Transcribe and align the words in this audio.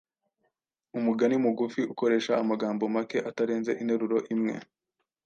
Umugani 0.97 1.35
mugufi 1.45 1.81
ukoresha 1.93 2.31
amagambo 2.41 2.83
make 2.95 3.17
atarenze 3.29 3.71
interuro 3.81 4.17
imwe. 4.33 4.53